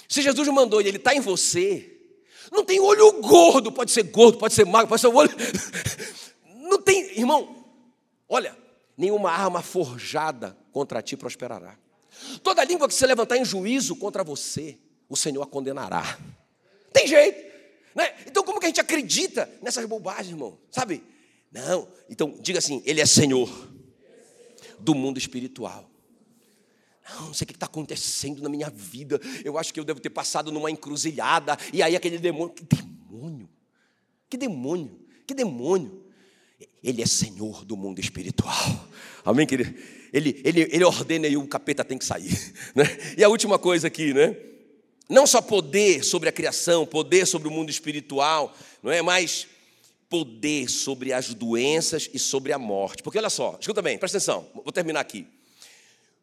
[0.08, 2.00] Se Jesus mandou e ele está em você,
[2.50, 5.30] não tem olho gordo, pode ser gordo, pode ser magro, pode ser olho.
[6.62, 7.66] Não tem, irmão,
[8.28, 8.56] olha,
[8.96, 11.76] nenhuma arma forjada contra ti prosperará.
[12.42, 16.18] Toda língua que se levantar em juízo contra você, o Senhor a condenará.
[16.92, 17.50] Tem jeito.
[17.94, 18.14] Né?
[18.26, 20.58] Então, como que a gente acredita nessas bobagens, irmão?
[20.70, 21.02] Sabe?
[21.50, 21.88] Não.
[22.08, 23.50] Então, diga assim: Ele é Senhor
[24.78, 25.89] do mundo espiritual.
[27.08, 29.20] Não, sei o que está acontecendo na minha vida.
[29.44, 31.56] Eu acho que eu devo ter passado numa encruzilhada.
[31.72, 32.54] E aí aquele demônio.
[32.54, 33.48] Que demônio?
[34.28, 35.00] Que demônio?
[35.26, 36.04] Que demônio?
[36.82, 38.88] Ele é Senhor do mundo espiritual.
[39.24, 39.74] Amém, querido?
[40.12, 42.36] Ele, ele, ele ordena e o capeta tem que sair.
[42.74, 42.84] Né?
[43.16, 44.36] E a última coisa aqui, né?
[45.08, 49.02] Não só poder sobre a criação, poder sobre o mundo espiritual, não é?
[49.02, 49.48] Mas
[50.08, 53.02] poder sobre as doenças e sobre a morte.
[53.02, 55.26] Porque olha só, escuta bem, presta atenção, vou terminar aqui.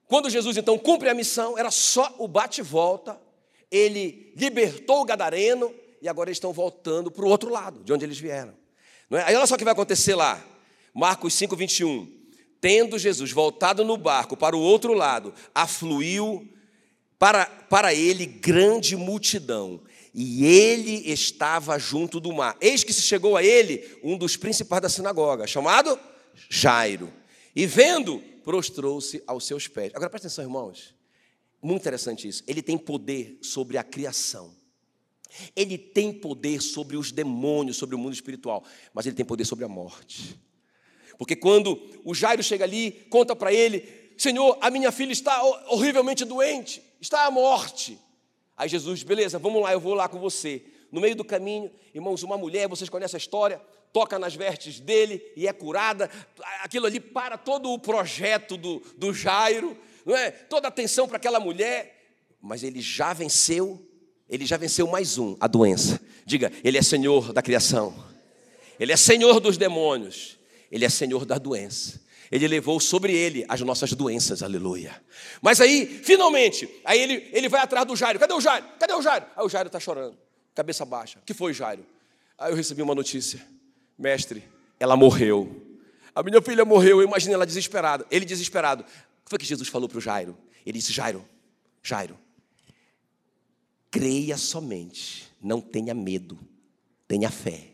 [0.07, 3.19] Quando Jesus então cumpre a missão, era só o bate-volta,
[3.69, 8.05] ele libertou o gadareno e agora eles estão voltando para o outro lado, de onde
[8.05, 8.53] eles vieram.
[9.11, 9.23] É?
[9.23, 10.43] Aí olha só o que vai acontecer lá,
[10.93, 12.15] Marcos 5, 21.
[12.59, 16.47] Tendo Jesus voltado no barco para o outro lado, afluiu
[17.19, 19.81] para, para ele grande multidão,
[20.13, 22.57] e ele estava junto do mar.
[22.59, 25.99] Eis que se chegou a ele um dos principais da sinagoga, chamado
[26.49, 27.13] Jairo.
[27.55, 29.91] E vendo, prostrou-se aos seus pés.
[29.93, 30.95] Agora presta atenção, irmãos.
[31.61, 32.45] Muito interessante isso.
[32.47, 34.55] Ele tem poder sobre a criação.
[35.53, 39.65] Ele tem poder sobre os demônios, sobre o mundo espiritual, mas ele tem poder sobre
[39.65, 40.39] a morte.
[41.17, 46.23] Porque quando o Jairo chega ali, conta para ele: Senhor, a minha filha está horrivelmente
[46.23, 47.99] doente, está à morte.
[48.55, 50.63] Aí Jesus, beleza, vamos lá, eu vou lá com você.
[50.89, 53.61] No meio do caminho, irmãos, uma mulher, vocês conhecem a história,
[53.97, 56.07] toca nas vestes dele e é curada.
[56.61, 60.29] Aquilo ali para todo o projeto do, do Jairo, não é?
[60.29, 62.13] toda a atenção para aquela mulher.
[62.39, 63.83] Mas ele já venceu,
[64.29, 65.99] ele já venceu mais um, a doença.
[66.27, 67.91] Diga, ele é senhor da criação,
[68.79, 70.37] ele é senhor dos demônios,
[70.71, 71.99] ele é senhor da doença.
[72.31, 75.01] Ele levou sobre ele as nossas doenças, aleluia.
[75.41, 78.19] Mas aí, finalmente, aí ele, ele vai atrás do Jairo.
[78.19, 78.65] Cadê o Jairo?
[78.77, 79.25] Cadê o Jairo?
[79.35, 80.15] Aí o Jairo está chorando,
[80.53, 81.17] cabeça baixa.
[81.17, 81.83] O que foi, Jairo?
[82.37, 83.56] Aí eu recebi uma notícia.
[83.97, 84.43] Mestre,
[84.79, 85.63] ela morreu.
[86.13, 88.05] A minha filha morreu, eu imagino ela desesperada.
[88.11, 88.83] Ele desesperado.
[88.83, 88.85] O
[89.25, 90.37] que foi que Jesus falou para o Jairo?
[90.65, 91.25] Ele disse: Jairo,
[91.81, 92.17] Jairo,
[93.89, 96.37] creia somente, não tenha medo,
[97.07, 97.71] tenha fé.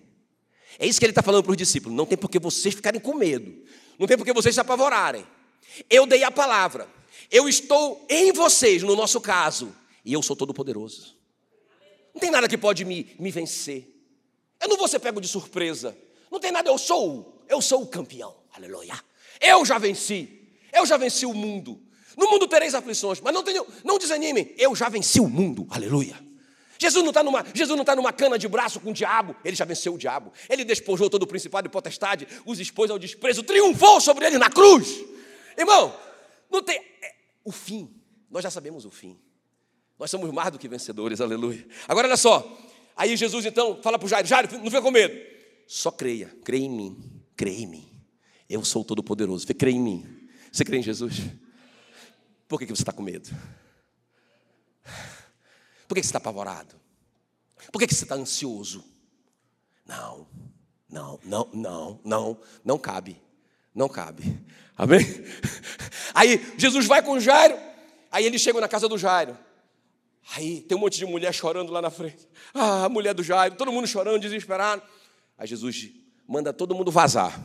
[0.79, 1.95] É isso que ele está falando para os discípulos.
[1.95, 3.63] Não tem por que vocês ficarem com medo,
[3.99, 5.25] não tem por que vocês se apavorarem.
[5.89, 6.87] Eu dei a palavra,
[7.31, 11.15] eu estou em vocês, no nosso caso, e eu sou todo-poderoso.
[12.13, 13.87] Não tem nada que pode me, me vencer.
[14.61, 15.97] Eu não vou ser pego de surpresa.
[16.33, 18.35] Não tem nada, eu sou, eu sou o campeão.
[18.55, 18.99] Aleluia.
[19.39, 20.49] Eu já venci.
[20.73, 21.79] Eu já venci o mundo.
[22.17, 24.51] No mundo tereis aflições, mas não, tenho, não desanimem.
[24.57, 25.67] Eu já venci o mundo.
[25.69, 26.19] Aleluia.
[26.79, 29.55] Jesus não está numa, Jesus não tá numa cana de braço com o diabo, ele
[29.55, 30.33] já venceu o diabo.
[30.49, 34.49] Ele despojou todo o principado e potestade, os expôs ao desprezo, triunfou sobre ele na
[34.49, 35.05] cruz.
[35.55, 35.95] Irmão,
[36.51, 36.77] não tem.
[36.77, 37.13] É,
[37.45, 37.93] o fim,
[38.27, 39.19] nós já sabemos o fim.
[39.99, 41.63] Nós somos mais do que vencedores, aleluia.
[41.87, 42.57] Agora olha só.
[42.97, 45.32] Aí Jesus então fala para o Jairo: Jairo, não fica com medo.
[45.67, 48.01] Só creia, creia em mim, creia em mim.
[48.49, 49.45] Eu sou todo-poderoso.
[49.45, 50.29] Você crê em mim?
[50.51, 51.21] Você crê em Jesus?
[52.47, 53.29] Por que, que você está com medo?
[55.87, 56.75] Por que, que você está apavorado?
[57.71, 58.83] Por que, que você está ansioso?
[59.85, 60.27] Não,
[60.89, 63.21] não, não, não, não, não cabe.
[63.73, 64.23] Não cabe.
[64.77, 65.01] Amém?
[66.13, 67.57] Aí Jesus vai com Jairo.
[68.11, 69.37] Aí ele chega na casa do Jairo.
[70.35, 72.27] Aí tem um monte de mulher chorando lá na frente.
[72.53, 74.83] Ah, a mulher do Jairo, todo mundo chorando, desesperado.
[75.43, 75.91] Aí Jesus
[76.25, 77.37] manda todo mundo vazar.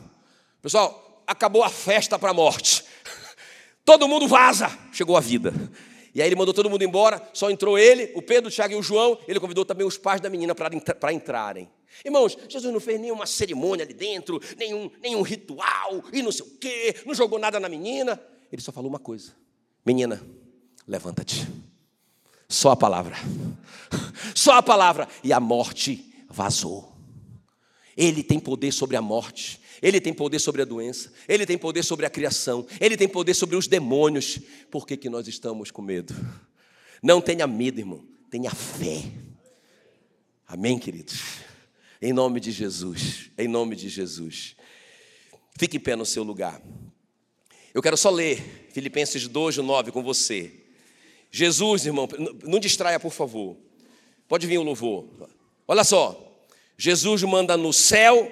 [0.61, 2.85] Pessoal, acabou a festa para a morte.
[3.83, 4.69] Todo mundo vaza.
[4.93, 5.53] Chegou a vida.
[6.15, 8.77] E aí ele mandou todo mundo embora, só entrou ele, o Pedro, o Tiago e
[8.77, 9.19] o João.
[9.27, 11.69] Ele convidou também os pais da menina para entrarem.
[12.05, 16.57] Irmãos, Jesus não fez nenhuma cerimônia ali dentro, nenhum, nenhum ritual e não sei o
[16.57, 18.17] quê, não jogou nada na menina.
[18.49, 19.35] Ele só falou uma coisa:
[19.85, 20.25] Menina,
[20.87, 21.45] levanta-te.
[22.47, 23.17] Só a palavra.
[24.33, 25.05] Só a palavra.
[25.21, 26.88] E a morte vazou.
[27.99, 29.59] Ele tem poder sobre a morte.
[29.81, 33.33] Ele tem poder sobre a doença, Ele tem poder sobre a criação, Ele tem poder
[33.33, 34.39] sobre os demônios.
[34.69, 36.13] Por que, que nós estamos com medo?
[37.01, 39.03] Não tenha medo, irmão, tenha fé.
[40.45, 41.17] Amém, queridos?
[42.01, 44.55] Em nome de Jesus, em nome de Jesus.
[45.57, 46.61] Fique em pé no seu lugar.
[47.73, 50.51] Eu quero só ler Filipenses 2, 9 com você.
[51.31, 52.07] Jesus, irmão,
[52.43, 53.55] não distraia, por favor.
[54.27, 55.07] Pode vir o louvor.
[55.67, 56.28] Olha só.
[56.79, 58.31] Jesus manda no céu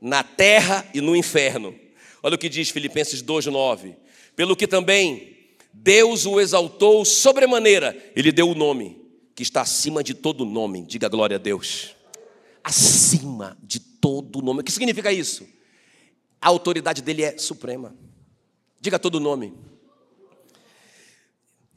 [0.00, 1.78] na terra e no inferno.
[2.22, 3.94] Olha o que diz Filipenses 2:9.
[4.34, 5.36] Pelo que também
[5.74, 8.98] Deus o exaltou sobremaneira, ele deu o nome
[9.34, 10.86] que está acima de todo nome.
[10.86, 11.94] Diga glória a Deus.
[12.64, 14.60] Acima de todo nome.
[14.60, 15.46] O que significa isso?
[16.40, 17.94] A autoridade dele é suprema.
[18.80, 19.52] Diga todo nome.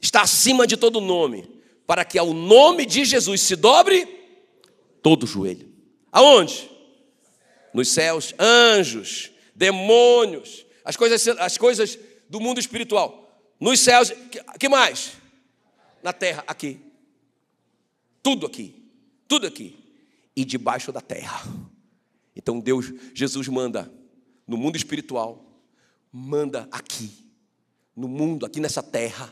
[0.00, 1.46] Está acima de todo nome,
[1.86, 4.06] para que ao nome de Jesus se dobre
[5.02, 5.75] todo o joelho.
[6.16, 6.76] Aonde?
[7.76, 13.38] nos céus, anjos, demônios, as coisas, as coisas do mundo espiritual.
[13.60, 15.12] Nos céus, que, que mais?
[16.02, 16.80] Na terra, aqui.
[18.22, 18.82] Tudo aqui.
[19.28, 19.76] Tudo aqui.
[20.34, 21.46] E debaixo da terra.
[22.34, 23.92] Então Deus, Jesus manda
[24.46, 25.44] no mundo espiritual,
[26.10, 27.10] manda aqui,
[27.94, 29.30] no mundo, aqui nessa terra,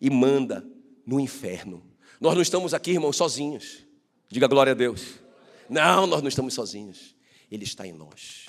[0.00, 0.64] e manda
[1.04, 1.82] no inferno.
[2.20, 3.78] Nós não estamos aqui, irmãos, sozinhos.
[4.28, 5.25] Diga glória a Deus.
[5.68, 7.14] Não, nós não estamos sozinhos.
[7.50, 8.46] Ele está em nós.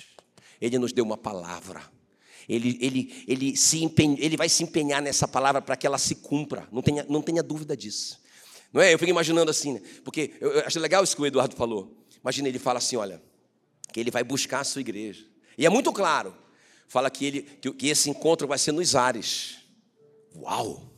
[0.60, 1.82] Ele nos deu uma palavra.
[2.48, 6.14] Ele, ele, ele, se empenha, ele vai se empenhar nessa palavra para que ela se
[6.16, 6.66] cumpra.
[6.72, 8.20] Não tenha, não tenha dúvida disso.
[8.72, 8.92] Não é?
[8.92, 9.82] Eu fico imaginando assim, né?
[10.04, 11.94] porque eu, eu acho legal isso que o Eduardo falou.
[12.20, 13.22] Imagina, ele fala assim: olha,
[13.92, 15.26] que ele vai buscar a sua igreja.
[15.56, 16.34] E é muito claro.
[16.88, 19.58] Fala que, ele, que, que esse encontro vai ser nos ares.
[20.34, 20.90] Uau!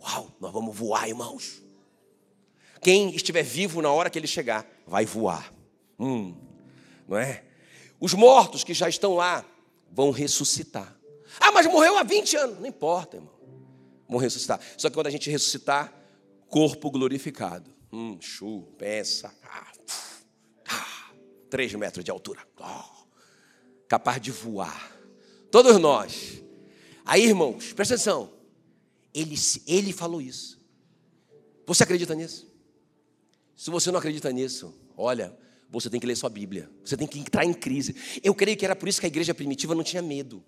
[0.00, 0.36] Uau!
[0.40, 1.62] Nós vamos voar, irmãos.
[2.80, 5.53] Quem estiver vivo na hora que ele chegar, vai voar.
[5.98, 6.36] Hum,
[7.08, 7.44] não é?
[8.00, 9.44] Os mortos que já estão lá
[9.90, 10.94] vão ressuscitar.
[11.40, 12.58] Ah, mas morreu há 20 anos.
[12.60, 13.32] Não importa, irmão.
[14.08, 14.60] Vão ressuscitar.
[14.76, 15.92] Só que quando a gente ressuscitar,
[16.48, 17.72] corpo glorificado.
[17.92, 19.32] Hum, chu, peça.
[19.42, 19.72] Ah,
[20.68, 21.10] ah,
[21.48, 22.46] três metros de altura.
[22.58, 23.06] Oh,
[23.88, 24.92] capaz de voar.
[25.50, 26.42] Todos nós.
[27.04, 28.32] Aí, irmãos, presta atenção.
[29.12, 30.60] Ele, ele falou isso.
[31.66, 32.52] Você acredita nisso?
[33.56, 35.36] Se você não acredita nisso, olha,
[35.80, 36.70] você tem que ler sua Bíblia.
[36.84, 38.20] Você tem que entrar em crise.
[38.22, 40.42] Eu creio que era por isso que a igreja primitiva não tinha medo.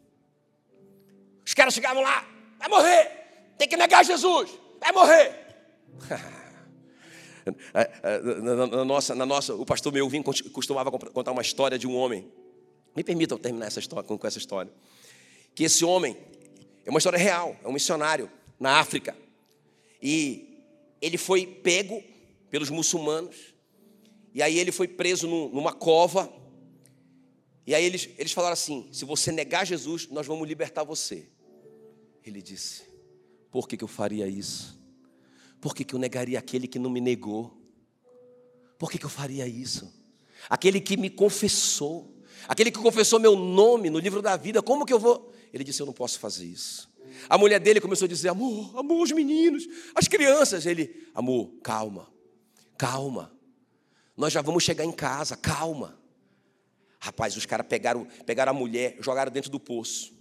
[1.45, 2.27] Os caras chegavam lá,
[2.59, 3.09] vai morrer,
[3.57, 5.33] tem que negar Jesus, vai morrer.
[8.73, 12.29] na, nossa, na nossa, o pastor Melvin costumava contar uma história de um homem.
[12.95, 14.73] Me permitam terminar essa história, com essa história.
[15.55, 16.17] Que esse homem
[16.85, 19.17] é uma história real, é um missionário na África.
[20.03, 20.63] E
[21.01, 22.03] ele foi pego
[22.51, 23.56] pelos muçulmanos
[24.37, 26.31] e aí ele foi preso numa cova.
[27.67, 31.27] E aí eles, eles falaram assim: se você negar Jesus, nós vamos libertar você.
[32.23, 32.83] Ele disse:
[33.51, 34.79] por que, que eu faria isso?
[35.59, 37.57] Por que, que eu negaria aquele que não me negou?
[38.79, 39.91] Por que, que eu faria isso?
[40.51, 42.15] Aquele que me confessou,
[42.47, 45.33] aquele que confessou meu nome no livro da vida, como que eu vou?
[45.51, 46.93] Ele disse: Eu não posso fazer isso.
[47.27, 50.67] A mulher dele começou a dizer: Amor, amor, os meninos, as crianças.
[50.67, 52.07] Ele, amor, calma,
[52.77, 53.35] calma.
[54.17, 55.99] Nós já vamos chegar em casa, calma.
[56.99, 60.15] Rapaz, os caras pegaram, pegaram a mulher, jogaram dentro do poço.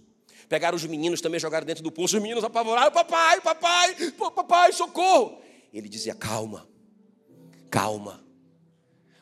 [0.48, 2.16] Pegaram os meninos também, jogaram dentro do poço.
[2.16, 5.40] Os meninos apavoraram: Papai, papai, papai, socorro.
[5.72, 6.68] Ele dizia: Calma,
[7.70, 8.24] calma.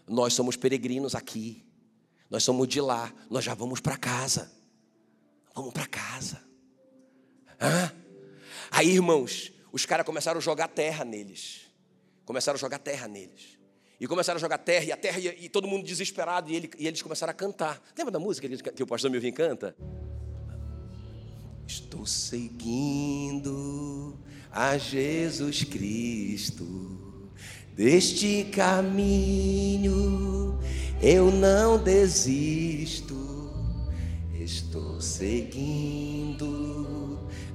[0.07, 1.65] Nós somos peregrinos aqui.
[2.29, 3.13] Nós somos de lá.
[3.31, 4.53] Nós já vamos para casa.
[5.55, 6.43] Vamos para casa.
[7.61, 7.93] Hã?
[8.71, 11.71] Aí, irmãos, os caras começaram a jogar terra neles.
[12.27, 13.57] Começaram a jogar terra neles.
[14.01, 16.87] E começaram a jogar terra, e a terra, e, todo mundo desesperado, e, ele, e,
[16.87, 17.81] eles começaram a cantar.
[17.97, 19.75] Lembra da música que, que o pastor Milvin canta?
[21.67, 24.19] Estou seguindo
[24.51, 27.31] a Jesus Cristo,
[27.75, 30.59] deste caminho
[31.01, 33.15] eu não desisto.
[34.35, 36.47] Estou seguindo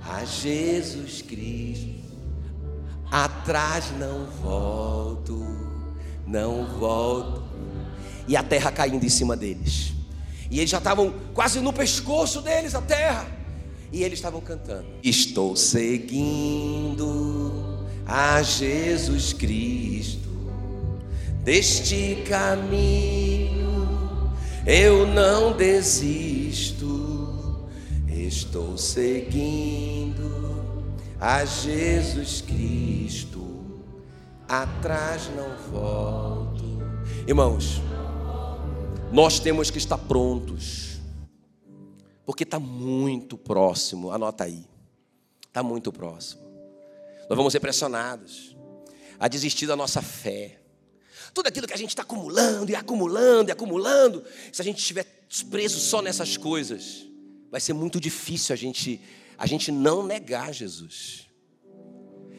[0.01, 1.99] a Jesus Cristo,
[3.11, 5.68] atrás não volto
[6.29, 7.43] não volto.
[8.27, 9.93] E a terra caindo em cima deles.
[10.51, 13.27] E eles já estavam quase no pescoço deles a terra.
[13.91, 17.07] E eles estavam cantando: Estou seguindo
[18.05, 20.29] a Jesus Cristo,
[21.43, 23.69] deste caminho
[24.65, 26.87] eu não desisto.
[28.07, 30.63] Estou seguindo
[31.19, 33.58] a Jesus Cristo,
[34.49, 36.63] atrás não volto.
[37.27, 37.79] Irmãos,
[39.11, 40.99] nós temos que estar prontos,
[42.25, 44.65] porque está muito próximo, anota aí,
[45.47, 46.41] está muito próximo.
[47.29, 48.57] Nós vamos ser pressionados
[49.19, 50.59] a desistir da nossa fé.
[51.31, 55.05] Tudo aquilo que a gente está acumulando e acumulando e acumulando, se a gente estiver
[55.51, 57.05] preso só nessas coisas,
[57.51, 58.99] vai ser muito difícil a gente,
[59.37, 61.27] a gente não negar Jesus.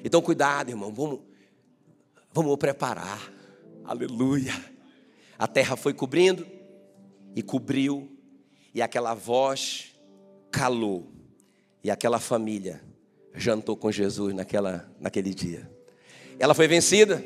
[0.02, 1.20] Então, cuidado, irmão, vamos,
[2.32, 3.32] vamos preparar.
[3.84, 4.54] Aleluia.
[5.38, 6.46] A terra foi cobrindo,
[7.34, 8.10] e cobriu,
[8.74, 9.94] e aquela voz
[10.50, 11.10] calou,
[11.82, 12.82] e aquela família
[13.34, 15.70] jantou com Jesus naquela, naquele dia.
[16.38, 17.22] Ela foi vencida.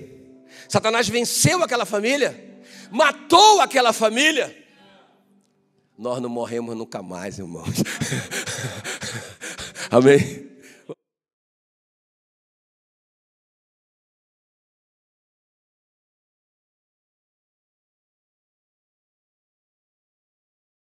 [0.68, 4.54] Satanás venceu aquela família, matou aquela família.
[5.96, 7.82] Nós não morremos nunca mais, irmãos.
[9.90, 10.43] Amém.